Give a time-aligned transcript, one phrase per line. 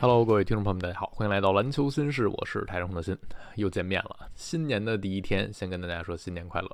[0.00, 3.18] Hello，各位听众朋友们，大家好，欢迎来到篮球新事，我是台上的新，
[3.56, 4.28] 又见面了。
[4.36, 6.70] 新年的第一天，先跟大家说新年快乐。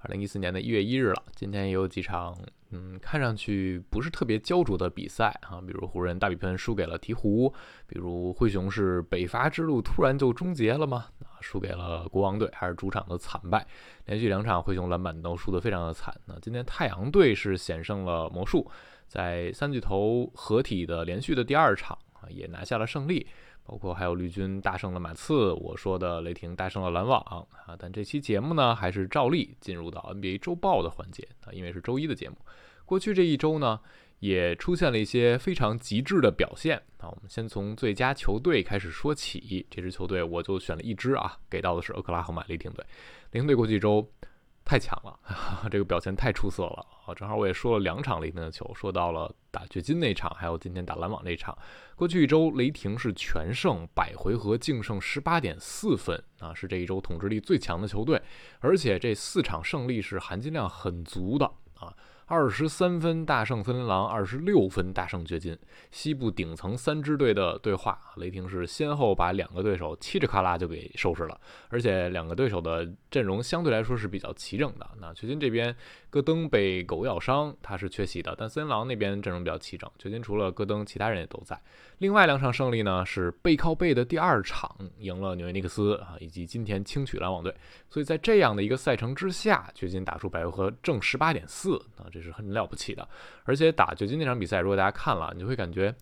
[0.00, 2.36] 二零一四年的一月一日了，今天也有几场，
[2.72, 7.50] 嗯，看上去不是特别焦灼的比赛啊，比如湖人大比分输给了鹈鹕，
[7.86, 11.06] 比如灰熊是北伐之路突然就终结了吗？
[11.20, 13.66] 啊，输给了国王队，还是主场的惨败，
[14.04, 16.14] 连续两场灰熊篮板都输得非常的惨。
[16.26, 18.70] 那今天太阳队是险胜了魔术，
[19.08, 21.96] 在三巨头合体的连续的第二场。
[22.30, 23.26] 也拿下了胜利，
[23.64, 27.20] 包括还有绿军大胜了马刺，我说的雷霆大胜了篮网
[27.66, 27.76] 啊。
[27.78, 32.36] 但这期节目呢，还是照例进入到 NBA 周报的环节啊，因为是周一的节目。
[32.84, 33.80] 过去这一周呢，
[34.20, 37.08] 也出现了一些非常极致的表现啊。
[37.08, 42.84] 我们先从最佳球队开始说起，这支球队我就选了一支啊，给到的是俄克拉荷马雷霆队。
[43.32, 44.08] 雷霆队过去一周。
[44.66, 45.16] 太强了，
[45.70, 47.14] 这个表现太出色了啊！
[47.14, 51.56] 正好我也说了两场雷霆的球，说到了打掘金那场，还有今天打篮网那场。
[51.94, 58.20] 过去一周，雷霆是全胜，百回合净胜十八点四分啊，是这一周统治力最强的球队，
[58.58, 61.46] 而且这四场胜利是含金量很足的
[61.78, 61.94] 啊。
[62.28, 65.56] 二十三分大胜森林狼，二十六分大胜掘金。
[65.92, 74.90] 西部顶层三支队的对话，雷霆是先后把两个对手嘁哩喀啦就给收拾了，而且两个对手的阵容相对来说是比较齐整的。
[75.00, 75.74] 那掘金这边。
[76.08, 78.34] 戈登被狗咬伤，他是缺席的。
[78.38, 81.60] 但森林狼那边阵容比较齐整，掘金除了戈登，其他人也都在。
[81.98, 87.54] 另外两场胜利呢，是背靠背的第二场赢了纽约尼克斯啊，以及今天轻取篮网队。
[87.90, 93.06] 所以在这样的一个赛程之下，掘金打出百回合正十八点四啊，这是很了不起的。
[93.44, 95.94] 而且打掘金那场比赛，如果大家看了，你就会感觉。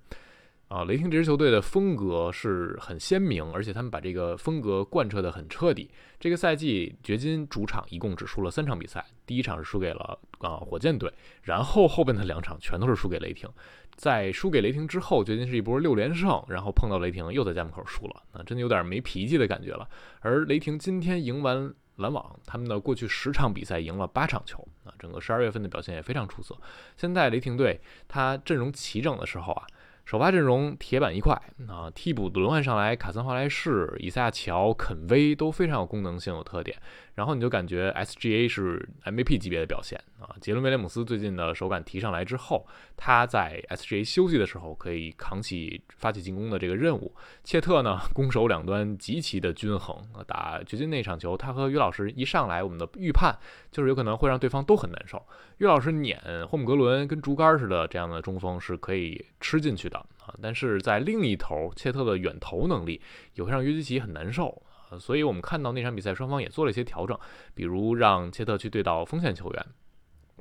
[0.69, 5.89] 啊，雷霆这支球队的风格是很鲜明，而且他们把这个风格贯彻得很彻底。
[6.19, 13.49] 这个赛季，掘金主场一共只输了三场比赛，第一场是输给了啊火箭队，然后后边的两场全都是输给雷霆。
[13.95, 19.87] 在输给雷霆之后，掘金是一波六连胜，然后碰到雷霆又在家门口输了，啊，真的有点没脾气的感觉了。
[20.21, 26.57] 而雷霆今天赢完篮网，他们的过去十场比赛赢了八场球，啊，整个十二月份的表现也非常出色。
[26.97, 29.67] 现在雷霆队他阵容齐整的时候啊。
[30.05, 31.35] 首发阵容铁板一块
[31.67, 36.77] 啊，替补轮换上来，卡森·华莱士、以赛亚·乔、肯威都非常有功能性、有特点。
[37.15, 40.35] 然后你就感觉 SGA 是 MVP 级别的表现啊！
[40.41, 42.67] 杰伦·威廉姆斯最近的手感提上来之后，
[42.97, 47.15] 他在 SGA 休息的时候可以扛起发起进攻的这个任务。
[47.45, 50.25] 切特呢，攻守两端极其的均衡啊！
[50.27, 53.33] 打掘金那场球，他和于老师一上来，我们的预判
[53.71, 55.25] 就是有可能会让对方都很难受。
[55.59, 60.35] 于老师撵霍姆格伦跟竹竿似的这样的中锋是可以吃进去的啊！
[60.41, 63.01] 但是在另一头，切特的远投能力
[63.35, 64.63] 也会让约基奇很难受。
[65.01, 67.19] 所以我们看到那场比赛，双方也做了一些调整，
[67.55, 69.67] 比如让切特去对到锋线球员。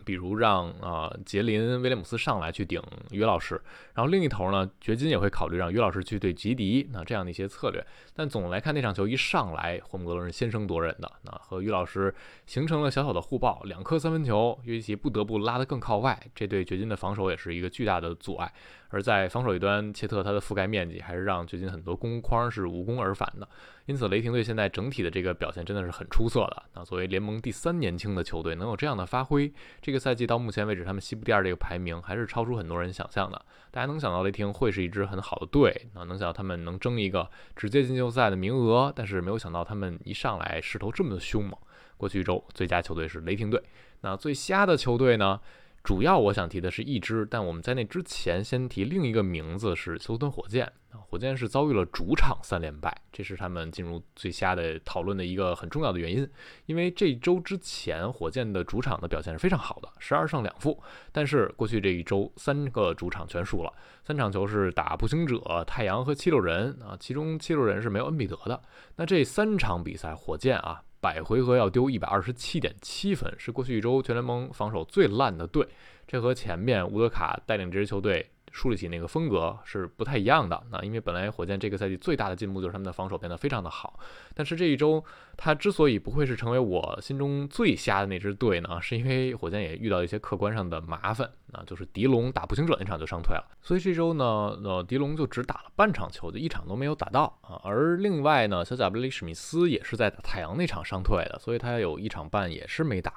[0.04, 2.82] 比如让啊杰林威廉姆斯上来去顶
[3.12, 3.62] 约老师，
[3.94, 7.86] 然后另一头呢，掘金也会考虑让约老师去对吉迪，那这样的一些策略。
[8.14, 12.14] 但总来看那场球一上来，霍姆格伦是先声夺人的，那和约老师
[12.46, 18.52] 形成了小小的互爆，两颗三分球，约基奇不得不拉得更靠外，这对掘金的防守也是一个巨大的阻碍。
[18.90, 23.50] 而在防守一端，切特他的覆盖面积还是让掘金很多攻框是无功而返的。
[23.86, 26.64] 因此，雷霆队现在整体的这个表现真的是很出色的。
[26.74, 29.52] 那作为联盟第三年轻的球队，能有这样的发挥，
[29.82, 33.46] 这个赛季到目前为止，他们西部第二这个排名还是超出很多人想象的。
[33.72, 41.54] 大家能想到雷霆会是一支很好的队，那能想到他们能争一个直接进季后赛的名额，但是没有想到他们一上来势头这么的凶猛。
[41.98, 43.62] 过去一周最佳球队是雷霆队，
[44.02, 45.40] 那最瞎的球队呢？
[45.84, 51.04] 主要我想提的是一支，但我们在那之前先提另一个名字是休斯顿火箭啊。
[51.06, 56.26] 火箭是遭遇了主场三连败，这是他们进入最瞎的讨论的一个很重要的原因。
[56.68, 63.74] 因为这周之前火箭的主场的表现是非常好的，十二胜两负，但是过去这一周三个主场全输了，
[64.06, 68.62] 三场球是打步行者、太阳和七六人啊，其中七六人是没有恩比德的。
[68.96, 70.82] 那这三场比赛，火箭啊。
[71.04, 75.68] 百回合要丢一百二十七点七分，是过去一周全联盟防守最烂的队。
[76.08, 78.30] 这和前面乌德卡带领这支球队。
[78.54, 80.64] 树立起那个风格是不太一样的。
[80.72, 84.00] 那因为本来火箭这个赛季最大的进步就是他们的防守变得非常的好。
[84.34, 85.04] 但是这一周
[85.36, 91.30] 他之所以不会是成为我心中最瞎的那支队呢，是因为火箭也遇到一些客观上的麻烦。
[91.52, 94.26] 啊就是迪龙打步行者那场就伤退了，所以这周呢，
[94.64, 97.62] 呃，迪龙就只打了半场球，就一场都没有打到啊。
[97.64, 103.14] 而另外呢，小贾布里史密斯也是在太阳那场伤退的，所以他有一场半也是没打。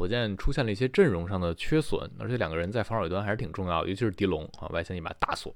[0.00, 5.54] 火箭出现了一些阵容上的缺损，而且两个人在防守端还是挺重要，尤其是狄龙啊，外线一把大锁，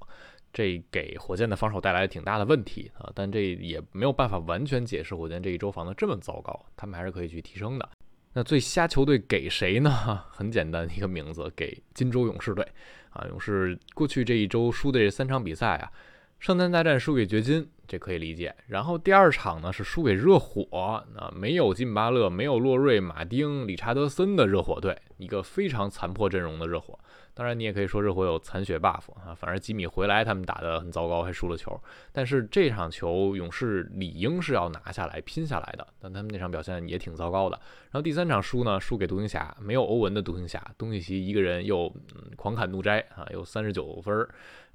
[0.53, 3.09] 这给火箭的防守带来挺大的问题啊。
[3.15, 7.89] 但这也没有办法完全解释火箭这一周防的这么糟糕，他们还是可以去提升的。
[8.33, 9.89] 那最瞎球队给谁呢？
[10.29, 12.63] 很简单一个名字，给金州勇士队
[13.09, 13.25] 啊。
[13.29, 15.91] 勇士过去这一周输的这三场比赛啊，
[16.37, 18.55] 圣诞大战输给掘金，这可以理解。
[18.67, 26.97] 然后第二场呢是输给热火，那没有金巴勒，没有洛瑞、马丁、理查德森的热火队，一个非常残破阵容的热火。
[27.33, 31.77] 当然，你也可以说热火有残血 buff 啊，反正吉米回来他们打得很糟糕，还输了球。
[32.13, 37.59] 但是这场球勇士理应是要拿下来、拼下来的，但他们那场表现也挺糟糕的。
[37.91, 41.93] 然后第三场输呢，输给独行侠，没有欧文的独行侠，东契奇一个人又
[42.37, 44.25] 狂砍怒摘啊，有三十九分，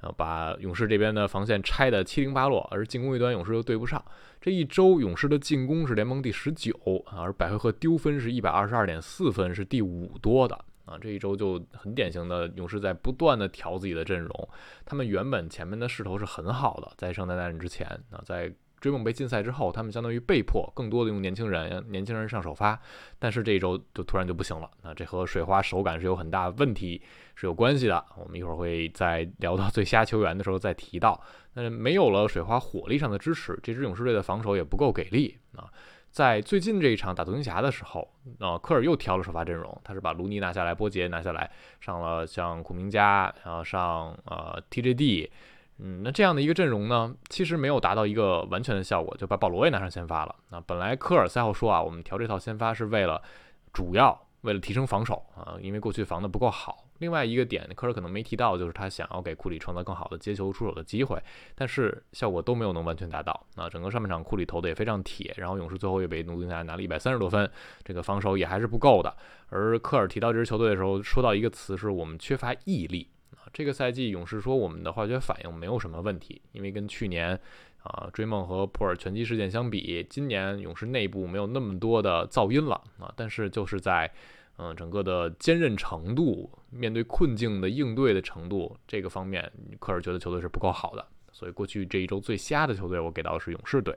[0.01, 4.03] 啊把勇士这边的防线拆得七零八落，而进攻一端勇士又对不上。
[4.41, 6.75] 这一周勇士的进攻是联盟第十九，
[7.15, 10.59] 而百回合丢分是一百二十二点四分，是第五多的。
[10.87, 14.49] 啊，这一周就很典型的勇士在不断的调自己的阵容。
[14.85, 22.81] 他们原本前面的势头是很好的，在圣诞大战之前啊，在追梦被禁赛之后，他们相当于被迫更多的用年轻人，年轻人上首发。
[23.19, 24.71] 但是这一周就突然就不行了。
[24.83, 27.01] 那这和水花手感是有很大问题
[27.35, 28.05] 是有关系的。
[28.17, 31.21] 我们一会儿会在 聊到最瞎球员的时候再提到。
[31.55, 35.69] 那没有了水花火力上的支持，这支勇士队的防守也不够给力啊。
[36.11, 38.09] 在最近这一场打独行侠的时候，
[38.41, 41.49] 呃，科尔又调了首发阵容，他是把卢尼拿下来，波杰拿下来，
[41.81, 45.31] 上了像库明加，然后上呃 TJD，
[45.83, 50.35] 嗯，那这样的一个阵容呢，其实没有达到一个完全的效果，就把保罗也拿上先发了。
[50.51, 53.23] 那本来科尔赛后说啊，我们调这套先发是为了
[53.73, 56.85] 主要为了提升防守啊，因为过去防的不够好。
[56.99, 61.19] 另外一个点，科尔可能没提到，就是他想要给库里创造更好的接球出手的机会，
[61.55, 63.47] 但是效果都没有能完全达到。
[63.57, 67.51] 那整个上半场库里投的也非常铁，然后勇士最后也被努丁下拿了一百三十多分，
[67.83, 69.17] 这个防守也还是不够的。
[69.49, 73.09] 而科尔提到这支球队的时候，说到一个词是我们缺乏毅力
[73.43, 73.49] 啊。
[73.53, 77.39] 这个赛季勇士说我们的化学反应没有什么问题，因为跟去年
[77.83, 84.13] 啊追梦和普尔拳击事件相比，今年勇士内部没有那么多的噪音了啊，但是就是在。
[84.63, 91.07] 嗯，整个的坚韧程度，面对困境的应对的程度，这个方面，科尔觉得球队是不够好的。
[91.33, 93.97] 所以过去这一周最瞎的球队，我给到的是勇士队。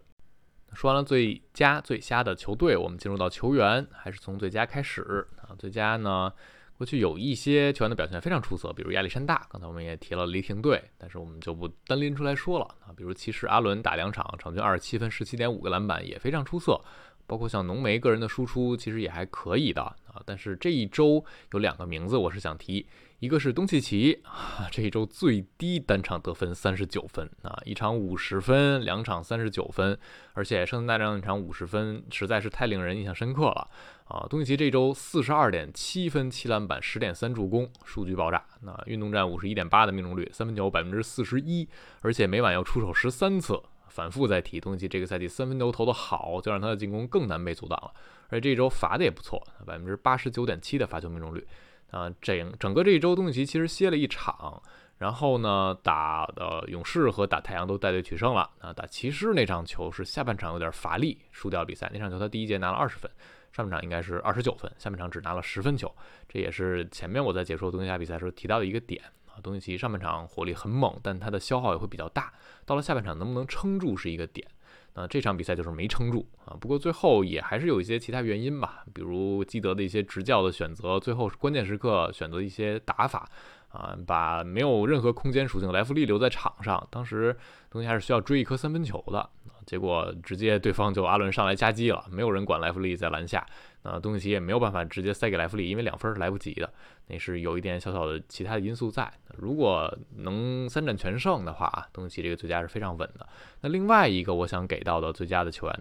[0.74, 5.52] 说完了最佳最瞎的球队，我们进入到球员，还是从最佳开始啊。
[5.60, 6.32] 最佳呢，
[6.78, 12.92] 过去有一些球员的表现非常出色，比如亚历山大，刚才我们也提了雷霆队，但是我们就不单拎出来说了啊。
[12.96, 16.82] 比如骑士阿伦打两场，场均二十七分，十七点五个篮板，也非常出色。
[17.26, 21.24] 包括像浓眉个人的输出其实也还可以的啊，但是这一周
[21.54, 22.86] 有两个名字我是想提，
[23.24, 29.98] 一个是东契奇啊，这一周最低单场得分三十九分啊，一场五十分，两场三十九分，
[30.34, 33.70] 而且圣诞大战那场五十分实在是太令人印象深刻了
[34.10, 34.28] 啊。
[34.30, 38.44] 东契奇这周四十二点七分，七篮板，十点三助攻，数据爆炸。
[38.60, 41.66] 那运动战五十一点八的命中率，三分球百分之四十一，
[42.02, 43.58] 而且每晚要出手十三次。
[43.88, 47.94] 反复在提东契奇这个赛季三分球投得好，就让他的进攻更难被阻挡了。
[48.28, 51.48] 而且这一周罚的也不错，百分之八十九点七的罚球命中率。
[51.94, 54.62] 啊，整整个这一周东契奇其实歇了一场，
[54.98, 58.50] 然后呢打的勇士和打太阳都带队取胜了。
[58.60, 61.90] 啊，打骑士那场球是下半场有点乏力，输掉比赛。
[61.94, 63.10] 那场球他第一节拿了二十分，
[63.52, 65.94] 上半场应该是二十九分，下半场只拿了十分球。
[66.28, 69.00] 这也是前面我在解说东契奇比赛时候提到的一个点。
[69.28, 72.34] 啊，东契奇上半场火力很猛，但他的消耗也会比较大。
[72.66, 74.48] 到了下半场能不能撑住是一个点。
[74.96, 76.58] 那这场比赛就是没撑住啊。
[76.60, 83.28] 不过最后也还是有一些其他原因吧，比如基德的一些执教的选择，最后关键时刻选择一些打法
[83.74, 86.88] 啊，把没有任何空间属性的莱弗利留在场上。
[86.90, 87.36] 当时
[87.70, 89.28] 东西还是需要追一颗三分球的，
[89.66, 93.46] 结果直接对方就阿伦上来夹击了，没有人管莱弗利在篮下。
[93.82, 96.72] 那东契奇也没有办法直接塞给莱弗利，因为两分是来不及的，
[97.08, 99.12] 那是有一点小小的其他的因素在。
[99.36, 103.28] 如果能三战全胜的话啊，东契奇这个最佳是非常稳的。
[103.62, 105.80] 那另外一个我想给到的最佳的球员，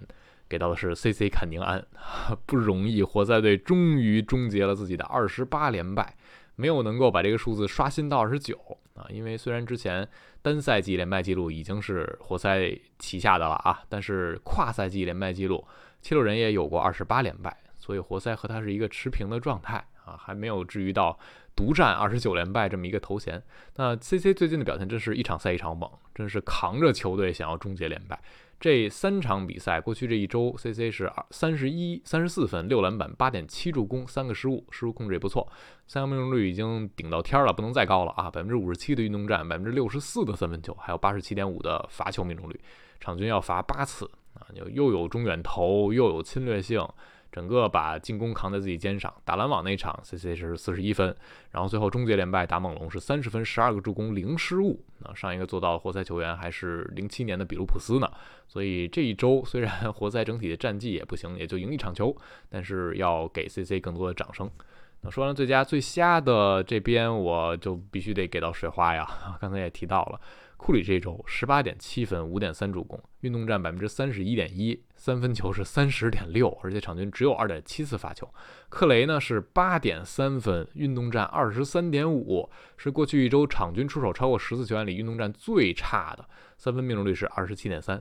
[0.48, 1.28] 给到的是 C.C.
[1.28, 1.84] 坎宁安，
[2.44, 6.16] 不容易，活塞队终于终结了自己的二十八连败，
[6.56, 8.56] 没有能够把这个数字刷新到二十九
[8.94, 10.08] 啊，因为虽然之前
[10.42, 15.66] 单赛季连败记录已经是活塞旗下的了啊，但是跨赛季连败记录，
[16.00, 17.56] 七六人也有过二十八连败。
[17.78, 21.18] 所以活塞和他是一个持平的状态啊，还没有至于到
[21.54, 23.42] 独占二十九连败这么一个头衔。
[23.76, 28.20] 那 C C 最近的表现真是一场赛一场猛，真是扛着球队想要终结连败。
[28.60, 35.50] 这三场比赛过去这一周，C C 是二三十一三十四分六篮板八点七助攻三个失误，失误控制也不错，
[35.88, 38.30] 三个命中率已经顶到天儿了，不能再高了啊！
[38.30, 42.60] 百分之五十七的运动战，百分之六十四的三分球，还有八十七点五的罚球命中率，
[43.00, 44.46] 场均要罚八次啊！
[44.54, 46.86] 就又有中远投，又有侵略性。
[47.32, 51.16] 整个把进攻扛在自己肩上，打篮网那场，C C 是四十一分，
[51.50, 58.08] 然后最后终结连败打猛龙是三十分十二个助攻零失误，啊，上一个做到活塞球员还是零七年的比卢普斯呢，
[58.46, 62.14] 所以这一周虽然 活塞整体的战绩也不行，也就赢一场球，
[62.50, 64.50] 但是要给 C C 更多的掌声。
[65.04, 69.04] 那说完最佳最瞎的这边，我就必须得给到水花呀，
[69.40, 70.20] 刚才也提到了。
[70.64, 78.32] 库里这周十八点七分，五点三助攻，运动战百分之三十一点一，三分球是三十点六，而且场均只有二点七次发球。
[78.68, 86.24] 克雷呢是八点三分，运动战二十三点五，是过去一周场均出手超过十次球员里运动战最差的，
[86.56, 88.00] 三分命中率是二十七点三。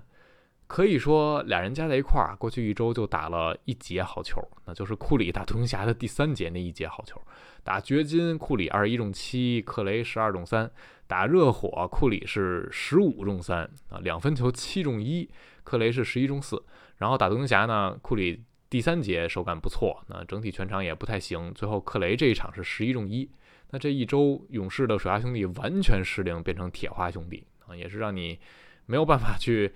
[0.72, 7.22] 可以说，俩人加在一块儿，过去一周就打了一节好球，那就是库里打独行侠的第三节那一节好球。
[7.62, 10.66] 打掘金，库里二十一中七，克雷十二中三；
[11.08, 15.30] 打热火，库里是十五中三啊，两分球七中一，
[15.66, 16.64] 克雷是十一中四。
[17.00, 21.54] 然后打独行侠呢，库里第三节手感不错，那整体全场也不太行。
[21.54, 23.30] 最后克雷这一场是十一中一。
[23.72, 28.40] 那这一周勇士的水花兄弟完全失灵，变成铁花兄弟啊，也是让你
[28.86, 29.74] 没有办法去。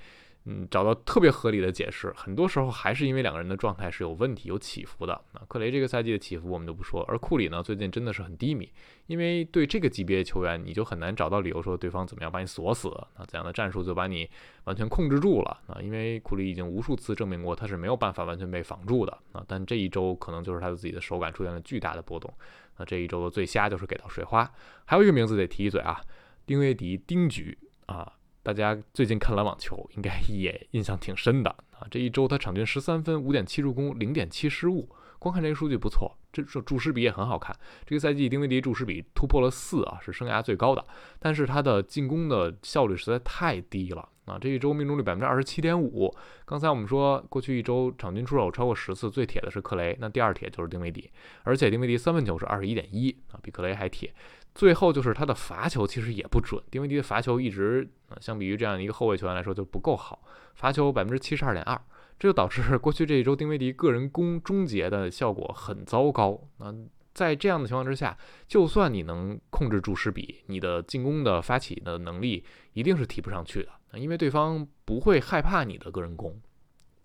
[0.48, 5.14] 嗯，找到特别合理的解释，很多时候还是因为两个人的状态是有问题、有起伏的。
[5.34, 8.72] 啊，克雷这个赛季的起伏我们就不说，而库里呢，最近真的是很低迷。
[9.08, 14.30] 因为对这个级别的球员，你就很难找到理由说对方怎么样把你锁死，啊，怎样的战术就把你
[14.66, 15.82] 完全控制住了啊？
[15.82, 19.44] 因为库里已经无数次证明过他是没有办法完全被防住的啊。
[19.48, 22.32] 但这一周可能就是他的自己的手感出现了巨大的波动。
[22.78, 24.48] 那这一周的最瞎就是给到水花。
[24.86, 26.00] 还有一个名字得提一嘴啊，
[26.46, 28.14] 丁威迪，丁局啊。
[28.46, 31.88] 大家最近看篮网球，应该也印象挺深的啊。
[31.90, 34.88] 这一周他场均十三分，五点七助攻，零点七失误。
[35.18, 37.56] 光看这个数据不错，这这注释比也很好看。
[37.86, 40.86] 这个赛季丁威迪注释比突破了四啊，是生涯最高的。
[41.18, 44.38] 但是他的进攻的效率实在太低了啊。
[44.38, 46.14] 这一周命中率百分之二十七点五。
[46.44, 51.10] 刚才我们说过去一周场均出手超过十次，最铁的是克雷，那第二铁就是丁威迪。
[51.44, 54.14] 而且丁威迪三分球是二十一点一啊，比克雷还铁。
[54.54, 60.24] 最后就是他的罚球其实也不准，丁威迪的罚球一直啊，相比于这样一个后卫球员来说就不够好，
[60.54, 61.80] 罚球百分之七十二点二，
[62.18, 66.48] 这就导致过去这一周丁威迪个人攻终结的效果很糟糕。
[66.58, 66.74] 那
[67.14, 68.18] 在这样的情况之下，
[68.48, 72.44] 就算你能控制住施比，你的进攻的发起的能力
[72.74, 76.40] 一定是提不上去的，因为对方不会害怕你的个人攻。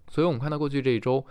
[0.08, 1.24] 所以我们看到过去这一周。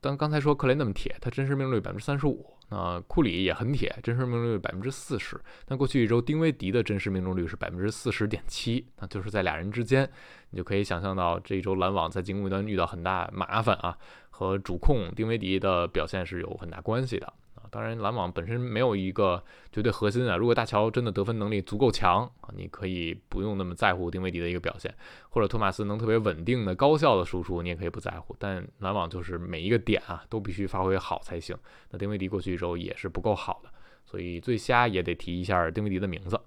[0.00, 2.53] 当刚才说克雷那么铁，他真实命中率百分之三十五。
[2.70, 5.40] 那库里也很铁，真实命中率百分之四十。
[5.68, 10.08] 那过去一周丁威迪的真实命中率是百分之四十点七，那就是在俩人之间，
[10.50, 13.96] 你就可以想象到这一周篮网在进攻端遇到很大麻烦啊，
[14.30, 17.32] 和主控丁威迪的表现是有很大关系的。
[17.74, 20.36] 当然，篮网本身没有一个绝对核心啊。
[20.36, 24.94] 如果大乔真的得分能力足够强啊，你可以不用那么在乎丁威迪的一个表现，
[25.28, 28.36] 或者托马斯能特别稳定的高效的输出，你也可以不在乎。
[28.38, 31.56] 但篮网就是每一个点啊都必须发挥好才行。
[31.90, 33.70] 那丁威迪过去一周也是不够好的，
[34.04, 36.40] 所以最瞎也得提一下丁威迪的名字。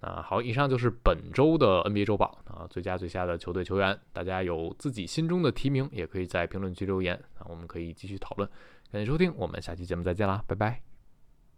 [0.00, 8.48] 啊，好，以上就是本周的 NBA 周报啊，最佳最瞎的球队球员，大家有自己心中的提名，也可以在评论区留言啊，我们可以继续讨论。
[8.90, 10.87] 感谢收听，我们下期节目再见啦，拜拜。